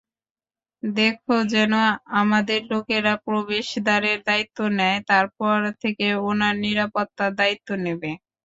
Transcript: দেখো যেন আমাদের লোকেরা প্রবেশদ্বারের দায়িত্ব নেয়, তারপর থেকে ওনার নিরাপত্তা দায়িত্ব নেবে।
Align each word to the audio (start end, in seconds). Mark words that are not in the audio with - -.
দেখো 0.83 1.35
যেন 1.53 1.73
আমাদের 2.21 2.59
লোকেরা 2.71 3.13
প্রবেশদ্বারের 3.25 4.17
দায়িত্ব 4.27 4.59
নেয়, 4.79 4.99
তারপর 5.07 5.53
থেকে 5.81 6.07
ওনার 6.29 6.55
নিরাপত্তা 6.65 7.25
দায়িত্ব 7.39 7.69
নেবে। 7.85 8.11